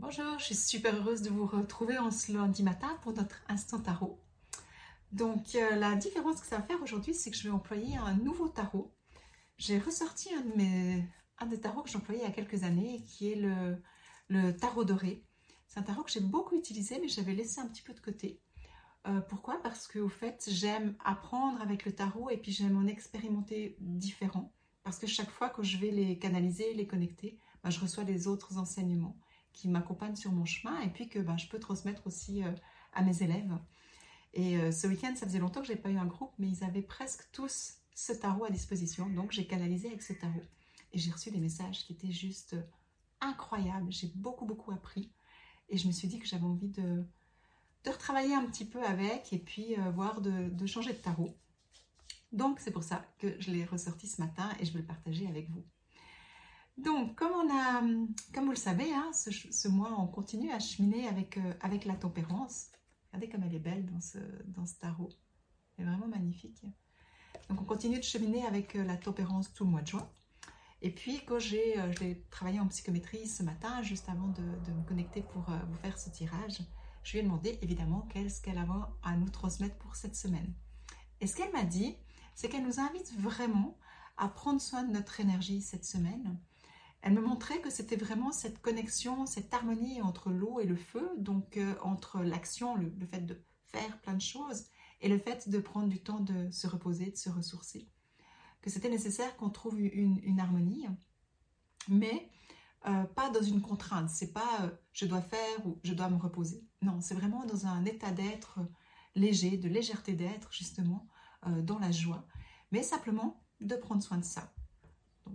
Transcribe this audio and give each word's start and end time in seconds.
Bonjour, 0.00 0.38
je 0.38 0.44
suis 0.44 0.54
super 0.54 0.94
heureuse 0.94 1.22
de 1.22 1.28
vous 1.28 1.44
retrouver 1.44 1.98
en 1.98 2.12
ce 2.12 2.30
lundi 2.30 2.62
matin 2.62 2.96
pour 3.02 3.14
notre 3.14 3.42
instant 3.48 3.80
tarot. 3.80 4.20
Donc 5.10 5.56
euh, 5.56 5.74
la 5.74 5.96
différence 5.96 6.40
que 6.40 6.46
ça 6.46 6.58
va 6.58 6.62
faire 6.62 6.80
aujourd'hui, 6.84 7.14
c'est 7.14 7.32
que 7.32 7.36
je 7.36 7.42
vais 7.42 7.50
employer 7.50 7.96
un 7.96 8.14
nouveau 8.14 8.48
tarot. 8.48 8.94
J'ai 9.56 9.76
ressorti 9.80 10.30
un, 11.40 11.46
des 11.46 11.60
tarots 11.60 11.82
que 11.82 11.90
j'employais 11.90 12.20
il 12.20 12.24
y 12.24 12.28
a 12.28 12.30
quelques 12.30 12.62
années, 12.62 13.02
qui 13.08 13.32
est 13.32 13.42
le, 14.28 14.52
tarot 14.52 14.84
doré. 14.84 15.24
C'est 15.66 15.80
un 15.80 15.82
tarot 15.82 16.04
que 16.04 16.12
j'ai 16.12 16.20
beaucoup 16.20 16.54
utilisé, 16.54 17.00
mais 17.00 17.08
j'avais 17.08 17.34
laissé 17.34 17.60
un 17.60 17.66
petit 17.66 17.82
peu 17.82 17.92
de 17.92 18.00
côté. 18.00 18.40
Euh, 19.08 19.20
pourquoi? 19.22 19.60
Parce 19.64 19.88
qu'au 19.88 20.08
fait, 20.08 20.48
j'aime 20.48 20.94
apprendre 21.04 21.60
avec 21.60 21.84
le 21.84 21.92
tarot 21.92 22.30
et 22.30 22.36
puis 22.36 22.52
j'aime 22.52 22.76
en 22.76 22.86
expérimenter 22.86 23.76
différents. 23.80 24.54
Parce 24.84 25.00
que 25.00 25.08
chaque 25.08 25.30
fois 25.30 25.48
que 25.50 25.64
je 25.64 25.76
vais 25.76 25.90
les 25.90 26.20
canaliser, 26.20 26.72
les 26.74 26.86
connecter, 26.86 27.36
ben, 27.64 27.70
je 27.70 27.80
reçois 27.80 28.04
des 28.04 28.28
autres 28.28 28.58
enseignements 28.58 29.18
qui 29.52 29.68
m'accompagnent 29.68 30.16
sur 30.16 30.32
mon 30.32 30.44
chemin 30.44 30.80
et 30.80 30.88
puis 30.88 31.08
que 31.08 31.18
ben, 31.18 31.36
je 31.36 31.48
peux 31.48 31.58
transmettre 31.58 32.06
aussi 32.06 32.42
euh, 32.42 32.52
à 32.92 33.02
mes 33.02 33.22
élèves. 33.22 33.58
Et 34.34 34.58
euh, 34.58 34.72
ce 34.72 34.86
week-end, 34.86 35.14
ça 35.16 35.26
faisait 35.26 35.38
longtemps 35.38 35.60
que 35.60 35.66
je 35.66 35.72
n'ai 35.72 35.78
pas 35.78 35.90
eu 35.90 35.96
un 35.96 36.06
groupe, 36.06 36.32
mais 36.38 36.48
ils 36.48 36.64
avaient 36.64 36.82
presque 36.82 37.28
tous 37.32 37.74
ce 37.94 38.12
tarot 38.12 38.44
à 38.44 38.50
disposition. 38.50 39.08
Donc 39.08 39.32
j'ai 39.32 39.46
canalisé 39.46 39.88
avec 39.88 40.02
ce 40.02 40.12
tarot. 40.12 40.42
Et 40.92 40.98
j'ai 40.98 41.10
reçu 41.10 41.30
des 41.30 41.40
messages 41.40 41.84
qui 41.84 41.92
étaient 41.92 42.12
juste 42.12 42.56
incroyables. 43.20 43.90
J'ai 43.90 44.08
beaucoup, 44.14 44.46
beaucoup 44.46 44.70
appris. 44.72 45.12
Et 45.68 45.76
je 45.76 45.86
me 45.86 45.92
suis 45.92 46.08
dit 46.08 46.18
que 46.18 46.26
j'avais 46.26 46.44
envie 46.44 46.68
de, 46.68 47.04
de 47.84 47.90
retravailler 47.90 48.34
un 48.34 48.44
petit 48.46 48.64
peu 48.64 48.82
avec 48.84 49.32
et 49.32 49.38
puis 49.38 49.78
euh, 49.78 49.90
voir 49.90 50.20
de, 50.20 50.48
de 50.48 50.66
changer 50.66 50.92
de 50.92 50.98
tarot. 50.98 51.36
Donc 52.32 52.60
c'est 52.60 52.70
pour 52.70 52.84
ça 52.84 53.04
que 53.18 53.40
je 53.40 53.50
l'ai 53.50 53.64
ressorti 53.64 54.06
ce 54.06 54.20
matin 54.20 54.50
et 54.60 54.64
je 54.64 54.72
vais 54.72 54.80
le 54.80 54.86
partager 54.86 55.26
avec 55.26 55.50
vous. 55.50 55.64
Donc, 56.78 57.16
comme, 57.16 57.32
on 57.32 57.50
a, 57.50 57.80
comme 58.32 58.44
vous 58.44 58.52
le 58.52 58.56
savez, 58.56 58.94
hein, 58.94 59.10
ce, 59.12 59.68
mois, 59.68 59.96
on 59.98 60.06
continue 60.06 60.52
à 60.52 60.60
cheminer 60.60 61.08
avec, 61.08 61.36
euh, 61.36 61.52
avec 61.60 61.84
la 61.84 61.94
tempérance. 61.94 62.68
Regardez 63.08 63.28
comme 63.28 63.42
elle 63.42 63.54
est 63.54 63.58
belle 63.58 63.84
dans 63.86 64.00
ce, 64.00 64.18
dans 64.46 64.64
ce 64.64 64.76
tarot. 64.76 65.08
Elle 65.76 65.84
est 65.84 65.88
vraiment 65.88 66.06
magnifique. 66.06 66.62
Donc, 67.48 67.60
on 67.60 67.64
continue 67.64 67.98
de 67.98 68.04
cheminer 68.04 68.46
avec 68.46 68.76
euh, 68.76 68.84
la 68.84 68.96
tempérance 68.96 69.52
tout 69.52 69.64
le 69.64 69.70
mois 69.70 69.82
de 69.82 69.88
juin. 69.88 70.08
Et 70.80 70.94
puis, 70.94 71.20
quand 71.26 71.40
j'ai 71.40 71.80
euh, 71.80 71.92
travaillé 72.30 72.60
en 72.60 72.68
psychométrie 72.68 73.26
ce 73.26 73.42
matin, 73.42 73.82
juste 73.82 74.08
avant 74.08 74.28
de, 74.28 74.72
me 74.72 74.86
connecter 74.86 75.22
pour 75.22 75.42
vous 75.42 75.76
faire 75.78 75.98
ce 75.98 76.10
tirage, 76.10 76.60
je 77.02 77.12
lui 77.12 77.18
ai 77.18 77.22
demandé 77.22 77.58
évidemment 77.60 78.02
qu'est-ce 78.12 78.40
qu'elle 78.40 78.58
avait 78.58 78.70
à 79.02 79.16
nous 79.16 79.30
transmettre 79.30 79.76
pour 79.78 79.96
cette 79.96 80.14
semaine. 80.14 80.54
Et 81.20 81.26
ce 81.26 81.34
qu'elle 81.34 81.50
m'a 81.50 81.64
dit, 81.64 81.96
c'est 82.36 82.48
qu'elle 82.48 82.64
nous 82.64 82.78
invite 82.78 83.12
vraiment 83.18 83.76
à 84.16 84.28
prendre 84.28 84.60
soin 84.60 84.84
de 84.84 84.92
notre 84.92 85.18
énergie 85.18 85.60
cette 85.60 85.84
semaine, 85.84 86.38
elle 87.02 87.12
me 87.12 87.20
montrait 87.20 87.60
que 87.60 87.70
c'était 87.70 87.96
vraiment 87.96 88.32
cette 88.32 88.60
connexion, 88.60 89.26
cette 89.26 89.52
harmonie 89.54 90.02
entre 90.02 90.30
l'eau 90.30 90.60
et 90.60 90.66
le 90.66 90.76
feu, 90.76 91.08
donc 91.16 91.56
euh, 91.56 91.74
entre 91.82 92.20
l'action, 92.22 92.74
le, 92.76 92.92
fait 93.06 93.24
de 93.24 93.40
faire 93.66 94.00
plein 94.00 94.14
de 94.14 94.20
choses, 94.20 94.64
et 95.00 95.08
le 95.08 95.18
fait 95.18 95.48
de 95.48 95.58
prendre 95.58 95.88
du 95.88 96.02
temps 96.02 96.20
de 96.20 96.50
se 96.50 96.66
reposer, 96.66 97.10
de 97.10 97.16
se 97.16 97.30
ressourcer. 97.30 97.88
Que 98.62 98.70
c'était 98.70 98.90
nécessaire 98.90 99.36
qu'on 99.36 99.50
trouve 99.50 99.78
une, 99.80 100.40
harmonie, 100.40 100.86
mais 101.86 102.30
euh, 102.86 103.04
pas 103.04 103.30
dans 103.30 103.42
une 103.42 103.60
contrainte. 103.60 104.10
C'est 104.10 104.32
pas 104.32 104.62
euh, 104.62 104.70
je 104.92 105.06
dois 105.06 105.22
faire 105.22 105.66
ou 105.66 105.78
je 105.84 105.94
dois 105.94 106.10
me 106.10 106.16
reposer. 106.16 106.64
Non, 106.82 107.00
c'est 107.00 107.14
vraiment 107.14 107.44
dans 107.46 107.66
un 107.66 107.84
état 107.84 108.10
d'être 108.10 108.58
léger, 109.14 109.56
de 109.56 109.68
légèreté 109.68 110.14
d'être, 110.14 110.52
justement, 110.52 111.06
dans 111.62 111.78
la 111.78 111.92
joie, 111.92 112.26
mais 112.72 112.82
simplement 112.82 113.40
de 113.60 113.76
prendre 113.76 114.02
soin 114.02 114.18
de 114.18 114.24
ça. 114.24 114.52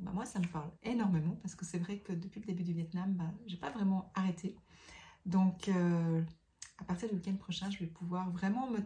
Bah, 0.02 0.12
moi, 0.14 0.26
ça 0.26 0.40
me 0.40 0.48
parle 0.48 0.72
énormément 0.84 1.38
parce 1.42 1.56
que 1.56 1.66
c'est 1.66 1.78
vrai 1.78 2.00
que 2.00 2.14
depuis 2.14 2.40
le 2.40 2.46
début 2.46 2.64
du 2.64 2.74
Vietnam, 2.74 3.14
bah, 3.14 3.32
je 3.48 3.54
n'ai 3.54 3.60
pas 3.60 3.72
vraiment 3.72 4.12
arrêté. 4.16 4.56
Donc, 5.26 5.70
euh, 5.70 6.22
à 6.78 6.84
partir 6.84 7.10
du 7.10 7.16
week-end 7.16 7.36
prochain, 7.36 7.70
je 7.70 7.80
vais 7.80 7.88
pouvoir 7.88 8.30
vraiment 8.32 8.70
me, 8.70 8.80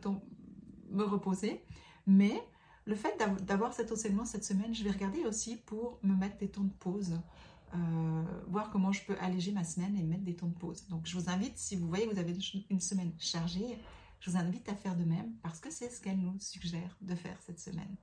me 0.90 1.04
reposer. 1.04 1.64
Mais 2.06 2.42
le 2.86 2.96
fait 2.96 3.20
d'avoir 3.42 3.74
cet 3.74 3.92
enseignement 3.92 4.26
cette 4.26 4.46
semaine, 4.46 4.74
je 4.74 4.84
vais 4.84 4.92
regarder 4.92 5.26
aussi 5.26 5.58
pour 5.58 6.00
me 6.04 6.16
mettre 6.16 6.38
des 6.38 6.50
temps 6.50 6.64
de 6.64 6.74
pause. 6.74 7.20
Euh, 7.76 8.24
voir 8.48 8.70
comment 8.70 8.94
je 8.94 9.04
peux 9.04 9.18
alléger 9.20 9.52
ma 9.52 9.66
semaine 9.66 9.98
et 9.98 10.04
mettre 10.04 10.24
des 10.24 10.36
temps 10.36 10.48
de 10.48 10.58
pause. 10.58 10.88
Donc, 10.88 11.06
je 11.06 11.18
vous 11.18 11.30
invite, 11.30 11.58
si 11.58 11.76
vous 11.76 11.88
voyez 11.88 12.08
que 12.08 12.14
vous 12.14 12.20
avez 12.20 12.38
une 12.70 12.80
semaine 12.80 13.12
chargée, 13.20 13.78
je 14.20 14.32
vous 14.32 14.38
invite 14.38 14.70
à 14.70 14.76
faire 14.76 14.96
de 14.96 15.04
même 15.04 15.34
parce 15.44 15.60
que 15.60 15.70
c'est 15.70 15.90
ce 15.90 16.02
qu'elle 16.02 16.20
nous 16.20 16.40
suggère 16.40 16.98
de 17.02 17.16
faire 17.16 17.38
cette 17.42 17.60
semaine. 17.60 17.96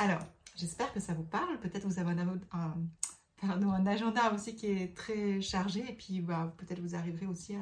Alors, 0.00 0.22
j'espère 0.56 0.94
que 0.94 0.98
ça 0.98 1.12
vous 1.12 1.24
parle. 1.24 1.60
Peut-être 1.60 1.86
vous 1.86 1.98
avez 1.98 2.18
un, 2.52 3.86
agenda 3.86 4.32
aussi 4.32 4.56
qui 4.56 4.64
est 4.64 4.96
très 4.96 5.42
chargé 5.42 5.90
et 5.90 5.92
puis 5.92 6.22
bah, 6.22 6.54
peut-être 6.56 6.80
vous 6.80 6.94
arriverez 6.94 7.26
aussi 7.26 7.54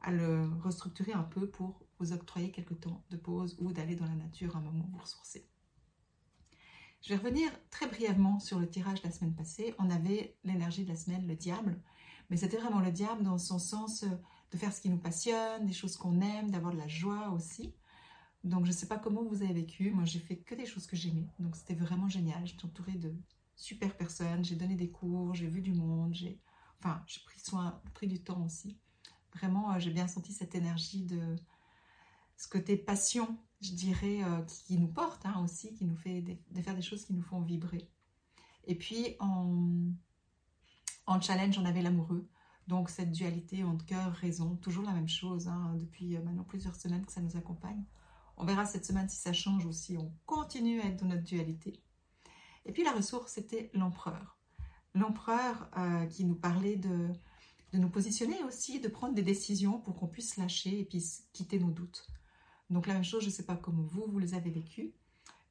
à, 0.00 0.12
le 0.12 0.48
restructurer 0.62 1.14
un 1.14 1.24
peu 1.24 1.48
pour 1.48 1.84
vous 1.98 2.12
octroyer 2.12 2.52
quelques 2.52 2.78
temps 2.78 3.02
de 3.10 3.16
pause 3.16 3.56
ou 3.58 3.72
d'aller 3.72 3.96
dans 3.96 4.04
la 4.04 4.14
nature 4.14 4.54
un 4.56 4.60
moment 4.60 4.88
vous 4.92 4.98
ressourcer. 4.98 5.48
Je 7.02 7.08
vais 7.08 7.16
revenir 7.16 7.50
très 7.70 7.88
brièvement 7.88 8.38
sur 8.38 8.60
le 8.60 8.70
tirage 8.70 9.02
de 9.02 9.08
la 9.08 9.12
semaine 9.12 9.34
passée. 9.34 9.74
On 9.80 9.90
avait 9.90 10.36
l'énergie 10.44 10.84
de 10.84 10.90
la 10.90 10.96
semaine, 10.96 11.26
le 11.26 11.34
diable, 11.34 11.76
mais 12.30 12.36
c'était 12.36 12.58
vraiment 12.58 12.78
le 12.78 12.92
diable 12.92 13.24
dans 13.24 13.38
son 13.38 13.58
sens 13.58 14.04
de 14.04 14.56
faire 14.56 14.72
ce 14.72 14.80
qui 14.80 14.90
nous 14.90 14.98
passionne, 14.98 15.66
des 15.66 15.72
choses 15.72 15.96
qu'on 15.96 16.20
aime, 16.20 16.52
d'avoir 16.52 16.72
de 16.72 16.78
la 16.78 16.86
joie 16.86 17.30
aussi. 17.30 17.74
Donc 18.44 18.66
je 18.66 18.70
ne 18.70 18.76
sais 18.76 18.86
pas 18.86 18.98
comment 18.98 19.24
vous 19.24 19.42
avez 19.42 19.54
vécu, 19.54 19.90
moi 19.90 20.04
j'ai 20.04 20.18
fait 20.18 20.36
que 20.36 20.54
des 20.54 20.66
choses 20.66 20.86
que 20.86 20.96
j'aimais, 20.96 21.26
donc 21.38 21.56
c'était 21.56 21.74
vraiment 21.74 22.10
génial, 22.10 22.46
j'étais 22.46 22.66
entourée 22.66 22.92
de 22.92 23.14
super 23.56 23.96
personnes, 23.96 24.44
j'ai 24.44 24.54
donné 24.54 24.76
des 24.76 24.90
cours, 24.90 25.34
j'ai 25.34 25.46
vu 25.46 25.62
du 25.62 25.72
monde, 25.72 26.12
j'ai 26.12 26.38
enfin 26.78 27.02
j'ai 27.06 27.20
pris 27.24 27.40
soin, 27.40 27.80
pris 27.94 28.06
du 28.06 28.22
temps 28.22 28.44
aussi. 28.44 28.78
Vraiment 29.34 29.72
euh, 29.72 29.78
j'ai 29.78 29.90
bien 29.90 30.06
senti 30.06 30.32
cette 30.32 30.54
énergie 30.54 31.04
de 31.04 31.36
ce 32.36 32.46
côté 32.48 32.76
passion, 32.76 33.38
je 33.62 33.72
dirais, 33.72 34.22
euh, 34.24 34.42
qui, 34.42 34.76
nous 34.76 34.88
porte 34.88 35.24
hein, 35.24 35.40
aussi, 35.42 35.72
qui 35.72 35.86
nous 35.86 35.96
fait 35.96 36.20
de 36.22 36.62
faire 36.62 36.76
des 36.76 36.82
choses 36.82 37.06
qui 37.06 37.14
nous 37.14 37.22
font 37.22 37.40
vibrer. 37.40 37.88
Et 38.66 38.74
puis 38.74 39.16
en, 39.20 39.90
en 41.06 41.20
challenge 41.20 41.58
on 41.58 41.64
avait 41.64 41.80
l'amoureux, 41.80 42.28
donc 42.66 42.90
cette 42.90 43.10
dualité 43.10 43.64
entre 43.64 43.86
cœur, 43.86 44.12
raison, 44.12 44.56
toujours 44.56 44.84
la 44.84 44.92
même 44.92 45.08
chose, 45.08 45.48
hein, 45.48 45.74
depuis 45.76 46.14
euh, 46.14 46.22
maintenant 46.22 46.44
plusieurs 46.44 46.76
semaines 46.76 47.06
que 47.06 47.12
ça 47.12 47.22
nous 47.22 47.38
accompagne. 47.38 47.84
On 48.36 48.44
verra 48.44 48.66
cette 48.66 48.84
semaine 48.84 49.08
si 49.08 49.16
ça 49.16 49.32
change 49.32 49.64
ou 49.64 49.72
si 49.72 49.96
on 49.96 50.12
continue 50.26 50.80
à 50.80 50.86
être 50.86 50.96
dans 50.96 51.06
notre 51.06 51.22
dualité. 51.22 51.80
Et 52.66 52.72
puis 52.72 52.82
la 52.82 52.92
ressource, 52.92 53.32
c'était 53.32 53.70
l'empereur. 53.74 54.38
L'empereur 54.94 55.68
euh, 55.76 56.06
qui 56.06 56.24
nous 56.24 56.34
parlait 56.34 56.76
de, 56.76 57.10
nous 57.72 57.90
positionner 57.90 58.42
aussi, 58.44 58.80
de 58.80 58.88
prendre 58.88 59.14
des 59.14 59.22
décisions 59.22 59.80
pour 59.80 59.96
qu'on 59.96 60.06
puisse 60.06 60.36
lâcher 60.36 60.80
et 60.80 60.84
puis 60.84 61.04
quitter 61.32 61.58
nos 61.58 61.70
doutes. 61.70 62.06
Donc 62.70 62.86
la 62.86 62.94
même 62.94 63.04
chose, 63.04 63.22
je 63.22 63.28
ne 63.28 63.32
sais 63.32 63.44
pas 63.44 63.56
comment 63.56 63.82
vous, 63.82 64.06
vous 64.06 64.18
les 64.18 64.34
avez 64.34 64.50
vécus, 64.50 64.90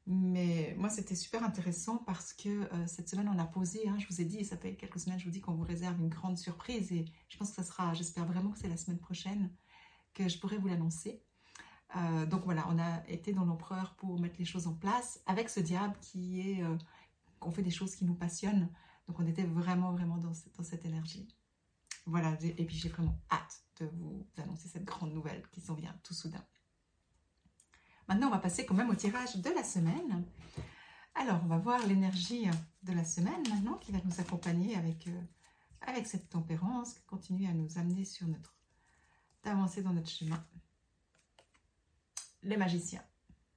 mais 0.07 0.73
moi 0.77 0.89
c'était 0.89 1.15
super 1.15 1.43
intéressant 1.43 1.97
parce 1.97 2.33
que 2.33 2.49
euh, 2.49 2.87
cette 2.87 3.09
semaine 3.09 3.29
on 3.29 3.37
a 3.37 3.45
posé, 3.45 3.87
hein, 3.87 3.97
je 3.99 4.07
vous 4.07 4.21
ai 4.21 4.25
dit, 4.25 4.43
ça 4.43 4.57
fait 4.57 4.75
quelques 4.75 4.99
semaines, 4.99 5.19
je 5.19 5.25
vous 5.25 5.31
dis 5.31 5.41
qu'on 5.41 5.53
vous 5.53 5.63
réserve 5.63 5.99
une 5.99 6.09
grande 6.09 6.37
surprise 6.37 6.91
et 6.91 7.05
je 7.29 7.37
pense 7.37 7.49
que 7.49 7.55
ça 7.57 7.63
sera, 7.63 7.93
j'espère 7.93 8.25
vraiment 8.25 8.51
que 8.51 8.59
c'est 8.59 8.69
la 8.69 8.77
semaine 8.77 8.99
prochaine 8.99 9.51
que 10.13 10.27
je 10.27 10.39
pourrai 10.39 10.57
vous 10.57 10.67
l'annoncer. 10.67 11.21
Euh, 11.95 12.25
donc 12.25 12.43
voilà, 12.45 12.65
on 12.69 12.79
a 12.79 13.07
été 13.07 13.33
dans 13.33 13.45
l'empereur 13.45 13.93
pour 13.95 14.19
mettre 14.19 14.35
les 14.39 14.45
choses 14.45 14.67
en 14.67 14.73
place 14.73 15.21
avec 15.25 15.49
ce 15.49 15.59
diable 15.59 15.95
qui 16.01 16.39
est 16.41 16.63
euh, 16.63 16.75
qu'on 17.39 17.51
fait 17.51 17.61
des 17.61 17.71
choses 17.71 17.95
qui 17.95 18.05
nous 18.05 18.15
passionnent. 18.15 18.69
Donc 19.07 19.19
on 19.19 19.27
était 19.27 19.43
vraiment, 19.43 19.91
vraiment 19.91 20.17
dans, 20.17 20.33
cette 20.33 20.85
énergie. 20.85 21.27
Voilà, 22.05 22.37
et 22.41 22.65
puis 22.65 22.75
j'ai 22.75 22.89
vraiment 22.89 23.17
hâte 23.31 23.63
de 23.79 23.85
vous 23.85 24.25
annoncer 24.37 24.67
cette 24.67 24.85
grande 24.85 25.13
nouvelle 25.13 25.43
qui 25.51 25.61
s'en 25.61 25.75
vient 25.75 25.95
tout 26.03 26.13
soudain. 26.13 26.43
Maintenant, 28.07 28.27
on 28.27 28.31
va 28.31 28.39
passer 28.39 28.65
quand 28.65 28.73
même 28.73 28.89
au 28.89 28.95
tirage 28.95 29.37
de 29.37 29.49
la 29.49 29.63
semaine. 29.63 30.25
Alors, 31.15 31.39
on 31.43 31.47
va 31.47 31.57
voir 31.57 31.85
l'énergie 31.87 32.47
de 32.81 32.93
la 32.93 33.05
semaine 33.05 33.41
maintenant 33.49 33.75
qui 33.75 33.91
va 33.91 33.99
nous 34.03 34.19
accompagner 34.19 34.75
avec, 34.75 35.07
euh, 35.07 35.21
avec 35.81 36.07
cette 36.07 36.29
tempérance 36.29 36.93
qui 36.93 37.03
continue 37.05 37.47
à 37.47 37.53
nous 37.53 37.77
amener 37.77 38.03
sur 38.03 38.27
notre... 38.27 38.55
d'avancer 39.43 39.81
dans 39.81 39.93
notre 39.93 40.09
chemin 40.09 40.43
les 42.43 42.57
magiciens. 42.57 43.03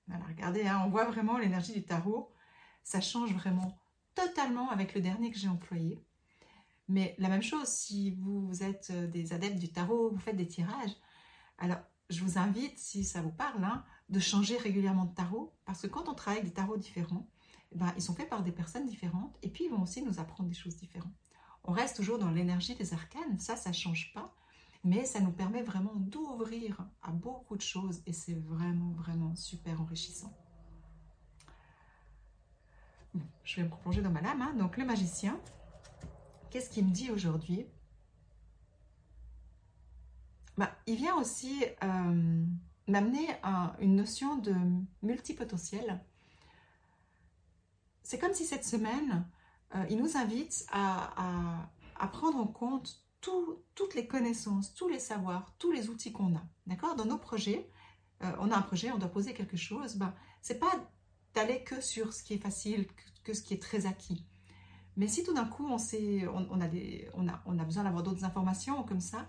Voilà, 0.08 0.24
regardez, 0.26 0.66
hein, 0.66 0.82
on 0.86 0.90
voit 0.90 1.04
vraiment 1.04 1.38
l'énergie 1.38 1.72
du 1.72 1.84
tarot. 1.84 2.32
Ça 2.84 3.00
change 3.00 3.32
vraiment 3.34 3.78
totalement 4.14 4.70
avec 4.70 4.94
le 4.94 5.00
dernier 5.00 5.30
que 5.30 5.38
j'ai 5.38 5.48
employé. 5.48 6.02
Mais 6.88 7.14
la 7.18 7.28
même 7.28 7.42
chose, 7.42 7.66
si 7.66 8.12
vous 8.12 8.62
êtes 8.62 8.90
euh, 8.90 9.06
des 9.06 9.32
adeptes 9.32 9.58
du 9.58 9.70
tarot, 9.70 10.10
vous 10.10 10.18
faites 10.18 10.36
des 10.36 10.46
tirages, 10.46 10.94
alors 11.58 11.78
je 12.10 12.22
vous 12.22 12.38
invite, 12.38 12.78
si 12.78 13.02
ça 13.02 13.20
vous 13.20 13.32
parle, 13.32 13.64
hein, 13.64 13.84
de 14.08 14.20
changer 14.20 14.56
régulièrement 14.56 15.06
de 15.06 15.14
tarot, 15.14 15.52
parce 15.64 15.82
que 15.82 15.88
quand 15.88 16.08
on 16.08 16.14
travaille 16.14 16.40
avec 16.40 16.50
des 16.50 16.54
tarots 16.54 16.76
différents, 16.76 17.28
eh 17.72 17.78
ben, 17.78 17.92
ils 17.96 18.02
sont 18.02 18.14
faits 18.14 18.28
par 18.28 18.44
des 18.44 18.52
personnes 18.52 18.86
différentes, 18.86 19.36
et 19.42 19.48
puis 19.48 19.64
ils 19.64 19.70
vont 19.70 19.82
aussi 19.82 20.02
nous 20.02 20.20
apprendre 20.20 20.48
des 20.48 20.54
choses 20.54 20.76
différentes. 20.76 21.12
On 21.64 21.72
reste 21.72 21.96
toujours 21.96 22.18
dans 22.18 22.30
l'énergie 22.30 22.76
des 22.76 22.92
arcanes, 22.92 23.40
ça, 23.40 23.56
ça 23.56 23.70
ne 23.70 23.74
change 23.74 24.12
pas, 24.14 24.32
mais 24.86 25.04
ça 25.04 25.20
nous 25.20 25.32
permet 25.32 25.62
vraiment 25.62 25.94
d'ouvrir 25.96 26.86
à 27.02 27.10
beaucoup 27.10 27.56
de 27.56 27.62
choses 27.62 28.02
et 28.06 28.12
c'est 28.12 28.38
vraiment, 28.38 28.92
vraiment 28.92 29.34
super 29.34 29.80
enrichissant. 29.80 30.32
je 33.42 33.56
vais 33.56 33.66
me 33.66 33.72
replonger 33.72 34.02
dans 34.02 34.10
ma 34.10 34.20
lame. 34.20 34.42
Hein. 34.42 34.54
Donc, 34.58 34.76
le 34.76 34.84
magicien, 34.84 35.40
qu'est-ce 36.50 36.70
qu'il 36.70 36.84
me 36.84 36.90
dit 36.90 37.10
aujourd'hui? 37.10 37.66
Bah, 40.56 40.70
il 40.86 40.96
vient 40.96 41.16
aussi 41.16 41.64
euh, 41.82 42.44
m'amener 42.86 43.28
à 43.42 43.74
une 43.80 43.96
notion 43.96 44.36
de 44.36 44.54
multipotentiel. 45.02 46.00
C'est 48.02 48.18
comme 48.18 48.34
si 48.34 48.44
cette 48.44 48.64
semaine, 48.64 49.26
euh, 49.74 49.84
il 49.90 49.98
nous 49.98 50.16
invite 50.16 50.66
à, 50.70 51.68
prendre 52.12 52.38
en 52.38 52.46
compte 52.46 53.05
toutes 53.20 53.94
les 53.94 54.06
connaissances, 54.06 54.74
tous 54.74 54.88
les 54.88 54.98
savoirs, 54.98 55.54
tous 55.58 55.72
les 55.72 55.88
outils 55.88 56.12
qu'on 56.12 56.36
a. 56.36 56.42
D'accord? 56.66 56.94
Dans 56.94 57.06
nos 57.06 57.18
projets, 57.18 57.68
euh, 58.22 58.32
on 58.38 58.50
a 58.50 58.56
un 58.56 58.62
projet, 58.62 58.90
on 58.92 58.98
doit 58.98 59.08
poser 59.08 59.34
quelque 59.34 59.56
chose. 59.56 59.96
Ben, 59.96 60.14
c'est 60.42 60.58
pas 60.58 60.72
d'aller 61.34 61.64
que 61.64 61.80
sur 61.80 62.12
ce 62.12 62.22
qui 62.22 62.34
est 62.34 62.38
facile, 62.38 62.86
que, 63.24 63.34
ce 63.34 63.42
qui 63.42 63.54
est 63.54 63.62
très 63.62 63.86
acquis. 63.86 64.24
Mais 64.96 65.08
si 65.08 65.22
tout 65.22 65.34
d'un 65.34 65.44
coup 65.44 65.66
on, 65.66 65.76
sait, 65.76 66.26
on, 66.28 66.60
a 66.60 66.68
des, 66.68 67.08
on, 67.14 67.28
a, 67.28 67.42
on 67.44 67.58
a 67.58 67.64
besoin 67.64 67.84
d'avoir 67.84 68.02
d'autres 68.02 68.24
informations 68.24 68.82
comme 68.84 69.00
ça, 69.00 69.28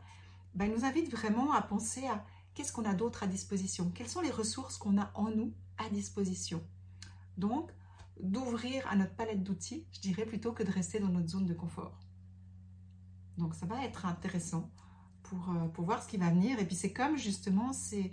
ben, 0.56 0.66
il 0.66 0.72
nous 0.72 0.86
invite 0.86 1.12
vraiment 1.12 1.52
à 1.52 1.62
penser 1.62 2.08
à 2.08 2.24
qu'est-ce 2.54 2.72
qu'on 2.72 2.86
a 2.86 2.94
d'autre 2.94 3.24
à 3.24 3.28
disposition, 3.28 3.92
quelles 3.92 4.10
sont 4.10 4.22
les 4.22 4.32
ressources 4.32 4.78
qu'on 4.78 4.98
a 4.98 5.12
en 5.14 5.30
nous 5.30 5.54
à 5.78 5.90
disposition? 5.90 6.64
Donc, 7.38 7.72
d'ouvrir 8.20 8.88
à 8.88 8.96
notre 8.96 9.16
palette 9.16 9.44
d'outils, 9.44 9.86
je 9.92 10.00
dirais, 10.00 10.26
plutôt 10.26 10.54
que 10.54 10.64
de 10.64 10.72
rester 10.72 11.00
dans 11.00 11.10
notre 11.10 11.28
zone 11.28 11.46
de 11.46 11.54
confort. 11.54 12.00
Donc, 13.38 13.54
ça 13.56 13.66
va 13.66 13.84
être 13.84 14.06
intéressant 14.06 14.70
pour, 15.24 15.50
euh, 15.50 15.68
pour 15.70 15.86
voir 15.86 16.02
ce 16.02 16.08
qui 16.08 16.18
va 16.18 16.30
venir. 16.30 16.60
Et 16.60 16.66
puis, 16.66 16.76
c'est 16.76 16.94
comme 16.94 17.18
justement, 17.18 17.74
c'est, 17.74 18.12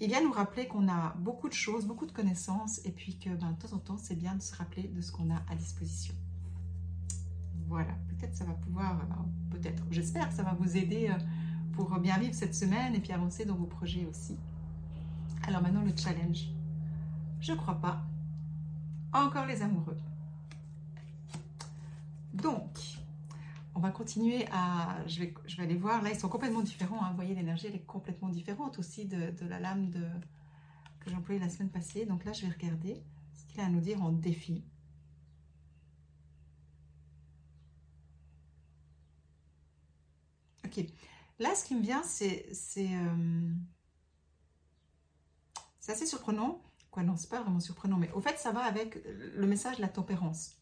il 0.00 0.08
vient 0.08 0.22
nous 0.22 0.32
rappeler 0.32 0.66
qu'on 0.66 0.88
a 0.88 1.14
beaucoup 1.18 1.48
de 1.48 1.54
choses, 1.54 1.86
beaucoup 1.86 2.06
de 2.06 2.12
connaissances, 2.12 2.80
et 2.84 2.92
puis 2.92 3.18
que 3.18 3.30
ben, 3.30 3.52
de 3.52 3.56
temps 3.56 3.76
en 3.76 3.78
temps, 3.78 3.98
c'est 3.98 4.16
bien 4.16 4.34
de 4.34 4.42
se 4.42 4.54
rappeler 4.54 4.88
de 4.88 5.00
ce 5.00 5.12
qu'on 5.12 5.30
a 5.30 5.42
à 5.48 5.54
disposition. 5.54 6.14
Voilà, 7.68 7.92
peut-être 8.08 8.34
ça 8.34 8.44
va 8.44 8.52
pouvoir, 8.54 9.00
euh, 9.00 9.14
peut-être, 9.50 9.82
j'espère 9.90 10.28
que 10.28 10.34
ça 10.34 10.42
va 10.42 10.54
vous 10.54 10.76
aider 10.76 11.08
euh, 11.08 11.18
pour 11.72 11.98
bien 11.98 12.18
vivre 12.18 12.34
cette 12.34 12.54
semaine 12.54 12.94
et 12.94 13.00
puis 13.00 13.12
avancer 13.12 13.44
dans 13.44 13.54
vos 13.54 13.66
projets 13.66 14.04
aussi. 14.06 14.36
Alors 15.46 15.62
maintenant, 15.62 15.82
le 15.82 15.96
challenge. 15.96 16.48
Je 17.40 17.52
crois 17.54 17.74
pas. 17.74 18.02
Encore 19.12 19.46
les 19.46 19.62
amoureux. 19.62 19.96
Donc, 22.32 23.01
on 23.74 23.80
va 23.80 23.90
continuer 23.90 24.46
à... 24.52 24.98
Je 25.06 25.20
vais, 25.20 25.34
je 25.46 25.56
vais 25.56 25.62
aller 25.62 25.76
voir. 25.76 26.02
Là, 26.02 26.10
ils 26.10 26.18
sont 26.18 26.28
complètement 26.28 26.62
différents. 26.62 27.02
Hein. 27.02 27.10
Vous 27.10 27.16
voyez, 27.16 27.34
l'énergie, 27.34 27.66
elle 27.68 27.76
est 27.76 27.86
complètement 27.86 28.28
différente 28.28 28.78
aussi 28.78 29.06
de, 29.06 29.32
la 29.46 29.60
lame 29.60 29.90
que 31.00 31.10
j'ai 31.10 31.16
employée 31.16 31.40
la 31.40 31.48
semaine 31.48 31.70
passée. 31.70 32.06
Donc 32.06 32.24
là, 32.24 32.32
je 32.32 32.46
vais 32.46 32.52
regarder 32.52 33.02
ce 33.34 33.44
qu'il 33.46 33.60
a 33.60 33.64
à 33.64 33.68
nous 33.68 33.80
dire 33.80 34.02
en 34.02 34.12
défi. 34.12 34.64
Ok. 40.64 40.84
Là, 41.38 41.54
ce 41.54 41.64
qui 41.64 41.74
me 41.74 41.82
vient, 41.82 42.02
c'est 42.02 42.46
euh, 42.78 43.52
c'est 45.80 45.92
assez 45.92 46.06
surprenant. 46.06 46.62
Quoi, 46.90 47.02
non, 47.02 47.16
c'est 47.16 47.28
pas 47.28 47.42
vraiment 47.42 47.58
surprenant, 47.60 47.96
mais 47.96 48.10
au 48.12 48.20
fait, 48.20 48.38
ça 48.38 48.52
va 48.52 48.60
avec 48.60 49.02
le 49.04 49.46
message 49.46 49.76
de 49.76 49.82
la 49.82 49.88
tempérance. 49.88 50.56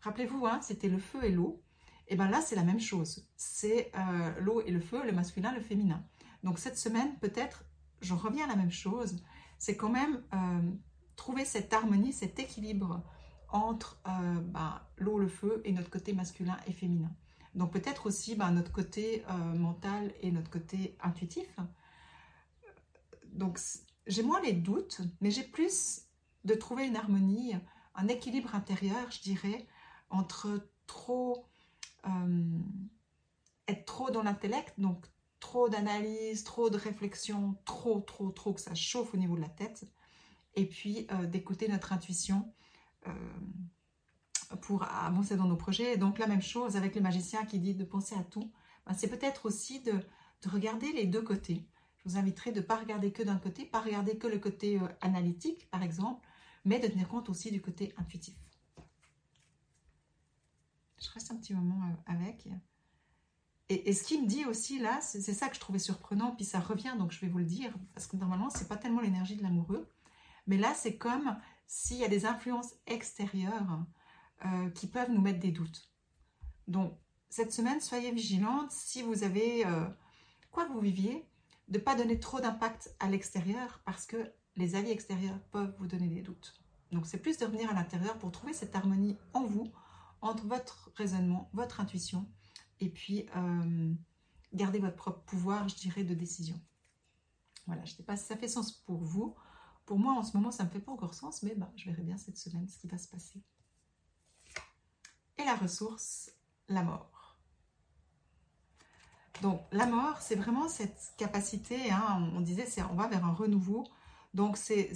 Rappelez-vous, 0.00 0.46
hein, 0.46 0.60
c'était 0.62 0.88
le 0.88 0.98
feu 0.98 1.22
et 1.24 1.30
l'eau. 1.30 1.61
Et 2.08 2.16
bien 2.16 2.28
là, 2.28 2.40
c'est 2.40 2.56
la 2.56 2.64
même 2.64 2.80
chose. 2.80 3.28
C'est 3.36 3.90
euh, 3.96 4.40
l'eau 4.40 4.60
et 4.62 4.70
le 4.70 4.80
feu, 4.80 5.04
le 5.04 5.12
masculin, 5.12 5.52
le 5.52 5.60
féminin. 5.60 6.04
Donc 6.42 6.58
cette 6.58 6.76
semaine, 6.76 7.16
peut-être, 7.20 7.64
je 8.00 8.14
reviens 8.14 8.44
à 8.44 8.48
la 8.48 8.56
même 8.56 8.72
chose. 8.72 9.22
C'est 9.58 9.76
quand 9.76 9.90
même 9.90 10.22
euh, 10.34 10.70
trouver 11.16 11.44
cette 11.44 11.72
harmonie, 11.72 12.12
cet 12.12 12.38
équilibre 12.38 13.02
entre 13.48 14.00
ben, 14.04 14.80
l'eau, 14.96 15.18
le 15.18 15.28
feu 15.28 15.60
et 15.66 15.72
notre 15.72 15.90
côté 15.90 16.14
masculin 16.14 16.56
et 16.66 16.72
féminin. 16.72 17.14
Donc 17.54 17.72
peut-être 17.72 18.06
aussi 18.06 18.34
ben, 18.34 18.50
notre 18.50 18.72
côté 18.72 19.24
euh, 19.28 19.34
mental 19.54 20.12
et 20.22 20.30
notre 20.30 20.50
côté 20.50 20.96
intuitif. 21.02 21.48
Donc 23.32 23.58
j'ai 24.06 24.22
moins 24.22 24.40
les 24.40 24.52
doutes, 24.52 25.02
mais 25.20 25.30
j'ai 25.30 25.42
plus 25.42 26.06
de 26.44 26.54
trouver 26.54 26.86
une 26.86 26.96
harmonie, 26.96 27.54
un 27.94 28.08
équilibre 28.08 28.54
intérieur, 28.54 29.10
je 29.10 29.20
dirais, 29.20 29.66
entre 30.10 30.68
trop 30.86 31.46
euh, 32.06 32.58
être 33.68 33.84
trop 33.84 34.10
dans 34.10 34.22
l'intellect, 34.22 34.78
donc 34.78 35.06
trop 35.40 35.68
d'analyse, 35.68 36.44
trop 36.44 36.70
de 36.70 36.76
réflexion, 36.76 37.56
trop, 37.64 38.00
trop, 38.00 38.30
trop 38.30 38.52
que 38.52 38.60
ça 38.60 38.74
chauffe 38.74 39.14
au 39.14 39.16
niveau 39.16 39.36
de 39.36 39.40
la 39.40 39.48
tête, 39.48 39.84
et 40.54 40.66
puis 40.66 41.06
euh, 41.12 41.26
d'écouter 41.26 41.68
notre 41.68 41.92
intuition 41.92 42.52
pour 44.60 44.84
avancer 44.84 45.36
dans 45.36 45.46
nos 45.46 45.56
projets. 45.56 45.96
donc 45.96 46.18
la 46.18 46.26
même 46.28 46.42
chose 46.42 46.76
avec 46.76 46.94
les 46.94 47.00
magiciens 47.00 47.44
qui 47.44 47.58
dit 47.58 47.74
de 47.74 47.84
penser 47.84 48.14
à 48.14 48.22
tout, 48.22 48.52
ben, 48.86 48.94
c'est 48.94 49.08
peut-être 49.08 49.46
aussi 49.46 49.80
de, 49.80 49.94
regarder 50.48 50.92
les 50.92 51.06
deux 51.06 51.22
côtés. 51.22 51.64
Je 51.98 52.10
vous 52.10 52.16
inviterai 52.16 52.50
de 52.50 52.58
ne 52.58 52.64
pas 52.64 52.76
regarder 52.76 53.12
que 53.12 53.22
d'un 53.22 53.38
côté, 53.38 53.64
pas 53.64 53.80
regarder 53.80 54.18
que 54.18 54.26
le 54.26 54.38
côté 54.38 54.76
euh, 54.76 54.88
analytique 55.00 55.70
par 55.70 55.84
exemple, 55.84 56.26
mais 56.64 56.80
de 56.80 56.88
tenir 56.88 57.08
compte 57.08 57.28
aussi 57.28 57.52
du 57.52 57.60
côté 57.60 57.92
intuitif. 57.96 58.34
Je 61.02 61.10
reste 61.10 61.30
un 61.32 61.36
petit 61.36 61.54
moment 61.54 61.84
euh, 61.84 62.12
avec. 62.12 62.48
Et, 63.68 63.90
et 63.90 63.92
ce 63.92 64.04
qu'il 64.04 64.22
me 64.22 64.26
dit 64.26 64.44
aussi 64.44 64.78
là, 64.78 65.00
c'est 65.00 65.20
ça 65.20 65.48
que 65.48 65.54
je 65.54 65.60
trouvais 65.60 65.78
surprenant, 65.78 66.34
puis 66.34 66.44
ça 66.44 66.60
revient, 66.60 66.94
donc 66.98 67.12
je 67.12 67.20
vais 67.20 67.28
vous 67.28 67.38
le 67.38 67.44
dire, 67.44 67.74
parce 67.94 68.06
que 68.06 68.16
normalement, 68.16 68.50
c'est 68.50 68.68
pas 68.68 68.76
tellement 68.76 69.00
l'énergie 69.00 69.36
de 69.36 69.42
l'amoureux, 69.42 69.88
mais 70.46 70.56
là, 70.56 70.74
c'est 70.74 70.96
comme 70.96 71.36
s'il 71.66 71.98
y 71.98 72.04
a 72.04 72.08
des 72.08 72.26
influences 72.26 72.74
extérieures 72.86 73.84
euh, 74.44 74.70
qui 74.70 74.86
peuvent 74.86 75.10
nous 75.10 75.20
mettre 75.20 75.40
des 75.40 75.52
doutes. 75.52 75.90
Donc, 76.68 76.98
cette 77.30 77.52
semaine, 77.52 77.80
soyez 77.80 78.12
vigilante 78.12 78.70
si 78.70 79.02
vous 79.02 79.24
avez, 79.24 79.64
euh, 79.66 79.88
quoi 80.50 80.66
que 80.66 80.72
vous 80.72 80.80
viviez, 80.80 81.26
de 81.68 81.78
ne 81.78 81.82
pas 81.82 81.94
donner 81.94 82.18
trop 82.18 82.40
d'impact 82.40 82.94
à 83.00 83.08
l'extérieur 83.08 83.80
parce 83.86 84.04
que 84.04 84.32
les 84.56 84.74
avis 84.74 84.90
extérieurs 84.90 85.38
peuvent 85.50 85.74
vous 85.78 85.86
donner 85.86 86.08
des 86.08 86.20
doutes. 86.20 86.54
Donc, 86.90 87.06
c'est 87.06 87.18
plus 87.18 87.38
de 87.38 87.46
revenir 87.46 87.70
à 87.70 87.74
l'intérieur 87.74 88.18
pour 88.18 88.32
trouver 88.32 88.52
cette 88.52 88.76
harmonie 88.76 89.16
en 89.32 89.44
vous, 89.44 89.72
entre 90.22 90.46
votre 90.46 90.90
raisonnement, 90.96 91.50
votre 91.52 91.80
intuition, 91.80 92.26
et 92.80 92.88
puis 92.88 93.26
euh, 93.36 93.92
garder 94.54 94.78
votre 94.78 94.96
propre 94.96 95.20
pouvoir, 95.24 95.68
je 95.68 95.76
dirais, 95.76 96.04
de 96.04 96.14
décision. 96.14 96.60
Voilà, 97.66 97.84
je 97.84 97.92
ne 97.92 97.96
sais 97.96 98.02
pas 98.02 98.16
si 98.16 98.24
ça 98.24 98.36
fait 98.36 98.48
sens 98.48 98.72
pour 98.72 99.04
vous. 99.04 99.36
Pour 99.84 99.98
moi, 99.98 100.14
en 100.14 100.22
ce 100.22 100.36
moment, 100.36 100.50
ça 100.50 100.64
ne 100.64 100.68
me 100.68 100.72
fait 100.72 100.80
pas 100.80 100.92
encore 100.92 101.14
sens, 101.14 101.42
mais 101.42 101.54
ben, 101.54 101.70
je 101.76 101.84
verrai 101.90 102.02
bien 102.02 102.16
cette 102.16 102.38
semaine 102.38 102.68
ce 102.68 102.78
qui 102.78 102.86
va 102.86 102.98
se 102.98 103.08
passer 103.08 103.42
la 105.44 105.54
ressource, 105.54 106.30
la 106.68 106.82
mort. 106.82 107.36
Donc 109.40 109.60
la 109.72 109.86
mort, 109.86 110.20
c'est 110.20 110.36
vraiment 110.36 110.68
cette 110.68 111.14
capacité, 111.16 111.90
hein, 111.90 112.30
on, 112.34 112.40
disait, 112.40 112.66
on 112.90 112.94
va 112.94 113.08
vers 113.08 113.24
un 113.24 113.32
renouveau. 113.32 113.84
Donc 114.34 114.56
c'est 114.56 114.92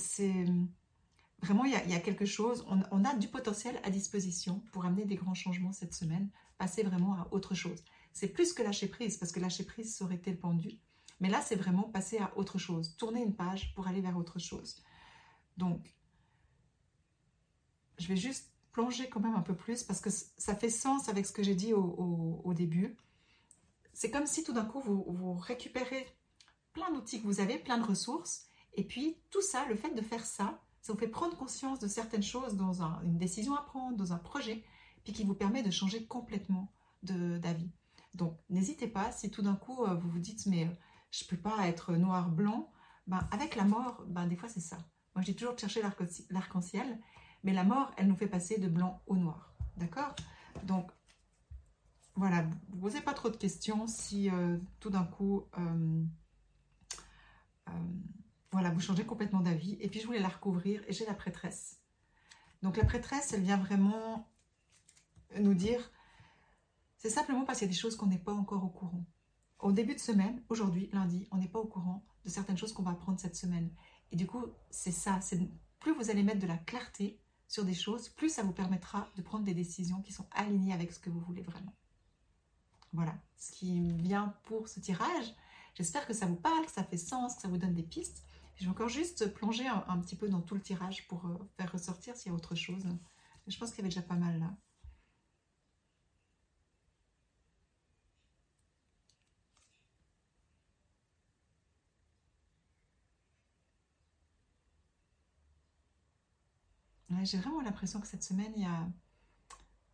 vraiment, 1.43 1.65
il 1.65 1.73
y, 1.73 1.95
a, 1.95 2.01
quelque 2.01 2.25
chose, 2.25 2.65
on, 2.69 3.05
a 3.05 3.15
du 3.15 3.29
potentiel 3.29 3.79
à 3.85 3.91
disposition 3.91 4.61
pour 4.73 4.85
amener 4.85 5.05
des 5.05 5.17
grands 5.17 5.35
changements 5.35 5.73
cette 5.73 5.95
semaine, 5.95 6.31
passer 6.59 6.83
vraiment 6.83 7.15
à 7.15 7.29
autre 7.31 7.55
chose. 7.55 7.85
C'est 8.13 8.29
plus 8.29 8.53
que 8.53 8.63
lâcher 8.63 8.89
prise, 8.89 9.19
parce 9.19 9.33
que 9.33 9.41
lâcher 9.41 9.65
prise, 9.65 9.95
ça 9.95 10.05
aurait 10.05 10.17
été 10.17 10.33
pendu. 10.33 10.81
Mais 11.21 11.29
là, 11.29 11.41
c'est 11.41 11.57
vraiment 11.57 11.85
passer 11.85 12.19
à 12.19 12.37
autre 12.37 12.59
chose, 12.59 12.97
tourner 12.97 13.23
une 13.23 13.35
page 13.35 13.75
pour 13.75 13.87
aller 13.87 14.01
vers 14.01 14.17
autre 14.17 14.39
chose. 14.39 14.83
Donc, 15.57 15.95
je 17.99 18.09
vais 18.09 18.17
juste 18.17 18.51
plonger 18.73 19.09
quand 19.09 19.21
même 19.21 19.35
un 19.35 19.43
peu 19.43 19.55
plus 19.55 19.83
parce 19.83 20.01
que 20.01 20.11
ça 20.11 20.55
fait 20.55 20.69
sens 20.69 21.09
avec 21.09 21.25
ce 21.25 21.33
que 21.33 21.43
j'ai 21.43 21.55
dit 21.55 21.73
au, 21.73 22.53
début. 22.55 22.97
C'est 23.95 24.11
comme 24.11 24.27
si 24.27 24.45
tout 24.45 24.53
d'un 24.53 24.67
coup, 24.67 24.81
vous, 24.81 25.35
récupérez 25.35 26.07
plein 26.75 26.93
d'outils 26.93 27.21
que 27.21 27.27
vous 27.27 27.41
avez, 27.41 27.59
plein 27.59 27.79
de 27.79 27.85
ressources, 27.85 28.45
et 28.75 28.85
puis 28.85 29.17
tout 29.31 29.41
ça, 29.41 29.65
le 29.67 29.77
fait 29.77 29.95
de 29.95 30.03
faire 30.03 30.27
ça, 30.27 30.63
ça 30.87 30.93
vous 30.93 30.99
fait 31.01 31.09
prendre 31.09 31.37
conscience 31.37 31.81
de 31.81 31.89
certaines 31.89 32.23
choses 32.23 32.55
dans 32.55 32.81
une 33.03 33.19
décision 33.19 33.57
à 33.57 33.63
prendre, 33.63 33.97
dans 33.97 34.13
un 34.13 34.19
projet, 34.19 34.63
puis 35.03 35.13
qui 35.13 35.25
vous 35.25 35.35
permet 35.35 35.65
de 35.65 35.71
changer 35.73 36.07
complètement 36.07 36.73
d'avis. 37.03 37.73
Donc, 38.15 38.39
n'hésitez 38.51 38.87
pas, 38.87 39.11
si 39.11 39.29
tout 39.29 39.43
d'un 39.43 39.57
coup, 39.57 39.85
euh, 39.85 39.95
vous 39.95 40.09
vous 40.09 40.21
dites, 40.21 40.47
mais 40.47 40.65
euh, 40.65 40.71
je 41.11 41.25
ne 41.25 41.29
peux 41.29 41.37
pas 41.37 41.67
être 41.67 41.95
noir-blanc, 41.95 42.71
ben, 43.09 43.19
avec 43.33 43.57
la 43.57 43.65
mort, 43.65 44.05
ben, 44.07 44.29
des 44.29 44.37
fois, 44.37 44.49
c'est 44.49 44.61
ça. 44.61 44.79
Moi, 45.17 45.23
j'ai 45.23 45.35
toujours 45.35 45.59
cherché 45.59 45.83
l'arc-en-ciel, 46.31 47.01
mais 47.43 47.53
la 47.53 47.65
mort, 47.65 47.91
elle 47.97 48.07
nous 48.07 48.17
fait 48.17 48.29
passer 48.29 48.59
de 48.59 48.69
blanc 48.69 49.03
au 49.09 49.17
noir. 49.17 49.57
D'accord? 49.77 50.15
Donc, 50.63 50.93
voilà, 52.15 52.47
vous 52.69 52.79
posez 52.79 53.01
pas 53.01 53.13
trop 53.13 53.29
de 53.29 53.37
questions 53.37 53.89
si 53.89 54.31
euh, 54.31 54.57
tout 54.79 54.91
d'un 54.91 55.05
coup, 55.05 55.49
voilà, 58.57 58.71
vous 58.71 58.81
changez 58.81 59.05
complètement 59.05 59.41
d'avis. 59.41 59.77
Et 59.81 59.89
puis, 59.89 60.01
je 60.01 60.07
voulais 60.07 60.21
la 60.21 60.29
recouvrir 60.29 60.83
et 60.89 60.93
j'ai 60.93 61.07
la 61.07 61.15
prêtresse. 61.15 61.81
Donc, 62.63 62.77
la 62.77 62.85
prêtresse, 62.85 63.33
elle 63.33 63.43
vient 63.43 63.57
vraiment 63.57 64.29
nous 65.39 65.55
dire, 65.55 65.93
c'est 66.97 67.11
simplement 67.11 67.45
parce 67.45 67.59
qu'il 67.59 67.69
y 67.69 67.71
a 67.71 67.73
des 67.73 67.79
choses 67.79 67.97
qu'on 67.97 68.07
n'est 68.07 68.19
pas 68.19 68.33
encore 68.33 68.65
au 68.65 68.69
courant. 68.69 69.05
Au 69.59 69.73
début 69.73 69.95
de 69.95 70.01
semaine, 70.01 70.43
aujourd'hui, 70.49 70.89
lundi, 70.93 71.27
on 71.31 71.37
n'est 71.37 71.49
pas 71.49 71.59
au 71.59 71.67
courant 71.67 72.05
de 72.25 72.31
certaines 72.31 72.57
choses 72.57 72.73
qu'on 72.73 72.83
va 72.83 72.93
apprendre 72.93 73.21
cette 73.21 73.37
semaine. 73.37 73.71
Et 74.13 74.17
du 74.17 74.27
coup, 74.27 74.45
c'est 74.71 74.93
ça, 74.93 75.21
plus 75.81 75.93
vous 75.95 76.11
allez 76.11 76.23
mettre 76.23 76.41
de 76.41 76.47
la 76.47 76.59
clarté, 76.59 77.21
sur 77.49 77.65
des 77.65 77.75
choses, 77.75 78.09
plus 78.09 78.31
ça 78.31 78.43
vous 78.43 78.53
permettra 78.53 79.09
de 79.17 79.23
prendre 79.23 79.45
des 79.45 79.55
décisions 79.55 80.03
qui 80.03 80.13
sont 80.13 80.27
alignées 80.33 80.73
avec 80.73 80.93
ce 80.93 80.99
que 80.99 81.11
vous 81.11 81.21
voulez 81.21 81.43
vraiment. 81.43 81.73
Voilà 82.93 83.15
ce 83.37 83.53
qui 83.53 83.93
vient 83.93 84.35
pour 84.45 84.69
ce 84.69 84.81
tirage. 84.81 85.35
J'espère 85.75 86.07
que 86.07 86.15
ça 86.15 86.27
vous 86.27 86.37
parle, 86.37 86.65
que 86.65 86.73
ça 86.73 86.83
fait 86.83 86.97
sens, 86.97 87.37
que 87.37 87.43
ça 87.43 87.49
vous 87.49 87.59
donne 87.59 87.75
des 87.75 87.83
pistes. 87.83 88.25
Je 88.57 88.65
vais 88.65 88.71
encore 88.71 88.89
juste 88.89 89.33
plonger 89.35 89.67
un, 89.67 89.99
petit 90.01 90.17
peu 90.17 90.29
dans 90.29 90.41
tout 90.41 90.55
le 90.55 90.63
tirage 90.63 91.07
pour 91.09 91.27
euh, 91.27 91.37
faire 91.57 91.71
ressortir 91.73 92.17
s'il 92.17 92.33
y 92.33 92.35
a 92.35 92.37
autre 92.37 92.55
chose. 92.55 92.85
Je 93.47 93.59
pense 93.59 93.71
qu'il 93.71 93.79
y 93.79 93.81
avait 93.83 93.91
déjà 93.91 94.03
pas 94.03 94.17
mal 94.17 94.39
là. 94.41 94.57
J'ai 107.23 107.39
vraiment 107.39 107.61
l'impression 107.61 108.01
que 108.01 108.07
cette 108.07 108.23
semaine, 108.23 108.53
il 108.57 108.63
y 108.63 108.67
a, 108.67 108.89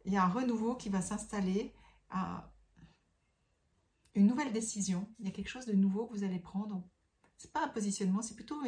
il 0.04 0.12
y 0.12 0.16
a 0.16 0.24
un 0.24 0.28
renouveau 0.28 0.74
qui 0.76 0.88
va 0.88 1.00
s'installer, 1.00 1.72
une 4.14 4.26
nouvelle 4.26 4.52
décision. 4.52 5.08
Il 5.18 5.26
y 5.26 5.28
a 5.28 5.32
quelque 5.32 5.48
chose 5.48 5.66
de 5.66 5.72
nouveau 5.72 6.06
que 6.06 6.14
vous 6.14 6.24
allez 6.24 6.38
prendre. 6.38 6.82
Ce 7.38 7.46
n'est 7.46 7.52
pas 7.52 7.64
un 7.64 7.68
positionnement, 7.68 8.22
c'est 8.22 8.34
plutôt 8.36 8.60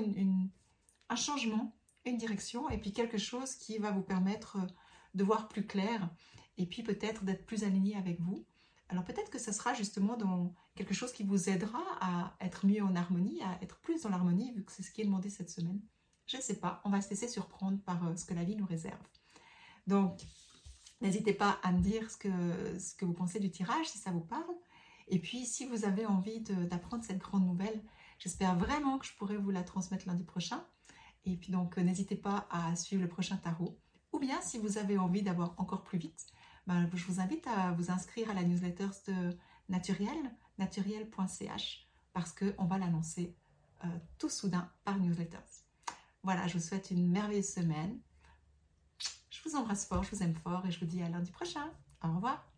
un 1.08 1.16
changement, 1.16 1.76
une 2.04 2.16
direction, 2.16 2.68
et 2.70 2.78
puis 2.78 2.92
quelque 2.92 3.18
chose 3.18 3.54
qui 3.54 3.78
va 3.78 3.90
vous 3.90 4.02
permettre 4.02 4.58
de 5.14 5.24
voir 5.24 5.48
plus 5.48 5.66
clair, 5.66 6.10
et 6.58 6.66
puis 6.66 6.82
peut-être 6.82 7.24
d'être 7.24 7.46
plus 7.46 7.64
aligné 7.64 7.96
avec 7.96 8.20
vous. 8.20 8.44
Alors 8.88 9.04
peut-être 9.04 9.30
que 9.30 9.38
ce 9.38 9.52
sera 9.52 9.74
justement 9.74 10.16
dans 10.16 10.54
quelque 10.74 10.94
chose 10.94 11.12
qui 11.12 11.22
vous 11.22 11.48
aidera 11.48 11.82
à 12.00 12.36
être 12.40 12.66
mieux 12.66 12.82
en 12.82 12.94
harmonie, 12.94 13.40
à 13.42 13.58
être 13.62 13.80
plus 13.80 14.02
dans 14.02 14.10
l'harmonie, 14.10 14.52
vu 14.52 14.64
que 14.64 14.72
c'est 14.72 14.82
ce 14.82 14.90
qui 14.90 15.00
est 15.00 15.04
demandé 15.04 15.30
cette 15.30 15.50
semaine. 15.50 15.80
Je 16.26 16.36
ne 16.36 16.42
sais 16.42 16.56
pas, 16.56 16.80
on 16.84 16.90
va 16.90 17.00
se 17.00 17.10
laisser 17.10 17.28
surprendre 17.28 17.78
par 17.82 18.06
euh, 18.06 18.16
ce 18.16 18.24
que 18.24 18.34
la 18.34 18.44
vie 18.44 18.56
nous 18.56 18.66
réserve. 18.66 19.00
Donc, 19.86 20.20
n'hésitez 21.00 21.34
pas 21.34 21.58
à 21.62 21.72
me 21.72 21.80
dire 21.80 22.10
ce 22.10 22.16
que, 22.16 22.78
ce 22.78 22.94
que 22.94 23.04
vous 23.04 23.12
pensez 23.12 23.40
du 23.40 23.50
tirage, 23.50 23.86
si 23.86 23.98
ça 23.98 24.10
vous 24.10 24.22
parle. 24.22 24.54
Et 25.08 25.18
puis, 25.18 25.44
si 25.44 25.66
vous 25.66 25.84
avez 25.84 26.06
envie 26.06 26.40
d'apprendre 26.40 27.04
cette 27.04 27.18
grande 27.18 27.46
nouvelle, 27.46 27.82
j'espère 28.18 28.56
vraiment 28.56 28.98
que 28.98 29.06
je 29.06 29.14
pourrai 29.14 29.36
vous 29.36 29.50
la 29.50 29.62
transmettre 29.62 30.06
lundi 30.06 30.24
prochain. 30.24 30.64
Et 31.24 31.36
puis 31.36 31.52
donc, 31.52 31.78
euh, 31.78 31.82
n'hésitez 31.82 32.16
pas 32.16 32.46
à 32.50 32.76
suivre 32.76 33.02
le 33.02 33.08
prochain 33.08 33.36
tarot. 33.36 33.78
Ou 34.12 34.18
bien, 34.18 34.40
si 34.42 34.58
vous 34.58 34.78
avez 34.78 34.98
envie 34.98 35.22
d'avoir 35.22 35.54
encore 35.58 35.82
plus 35.82 35.98
vite, 35.98 36.26
ben, 36.66 36.88
je 36.94 37.04
vous 37.06 37.20
invite 37.20 37.46
à 37.46 37.72
vous 37.72 37.90
inscrire 37.90 38.30
à 38.30 38.34
la 38.34 38.42
newsletter 38.42 38.88
de 39.08 39.36
Naturel, 39.68 40.16
naturel.ch, 40.58 41.88
parce 42.12 42.32
qu'on 42.32 42.64
va 42.66 42.78
l'annoncer 42.78 43.34
euh, 43.84 43.88
tout 44.18 44.28
soudain 44.28 44.70
par 44.84 44.98
newsletters. 44.98 45.38
Voilà, 46.22 46.46
je 46.46 46.58
vous 46.58 46.64
souhaite 46.64 46.90
une 46.90 47.10
merveilleuse 47.10 47.48
semaine. 47.48 47.98
Je 49.30 49.42
vous 49.48 49.56
embrasse 49.56 49.86
fort, 49.86 50.04
je 50.04 50.14
vous 50.14 50.22
aime 50.22 50.34
fort 50.34 50.64
et 50.66 50.70
je 50.70 50.80
vous 50.80 50.86
dis 50.86 51.02
à 51.02 51.08
lundi 51.08 51.32
prochain. 51.32 51.70
Au 52.02 52.14
revoir. 52.14 52.53